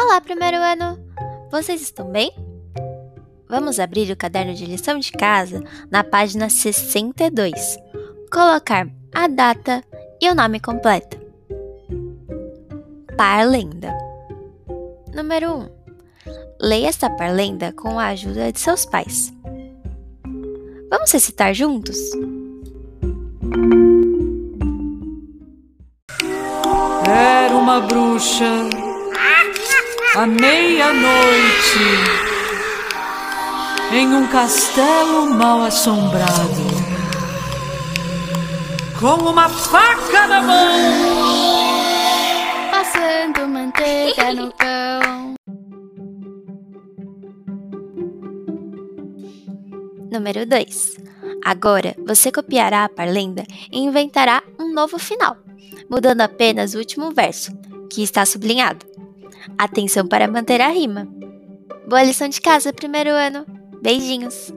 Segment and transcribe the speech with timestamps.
[0.00, 0.96] Olá, primeiro ano!
[1.50, 2.32] Vocês estão bem?
[3.48, 7.76] Vamos abrir o caderno de lição de casa na página 62.
[8.30, 9.82] Colocar a data
[10.22, 11.18] e o nome completo.
[13.16, 13.92] Parlenda.
[15.12, 15.68] Número 1.
[16.60, 19.34] Leia esta parlenda com a ajuda de seus pais.
[20.88, 21.98] Vamos recitar juntos?
[27.04, 28.87] Era uma bruxa
[30.18, 31.78] à meia-noite
[33.92, 36.66] em um castelo mal assombrado,
[38.98, 41.76] com uma faca na mão,
[42.72, 45.34] passando manteiga no pão.
[50.10, 50.96] Número 2.
[51.44, 55.36] Agora você copiará a parlenda e inventará um novo final,
[55.88, 57.56] mudando apenas o último verso,
[57.88, 58.87] que está sublinhado.
[59.56, 61.08] Atenção para manter a rima.
[61.88, 63.46] Boa lição de casa, primeiro ano.
[63.80, 64.52] Beijinhos!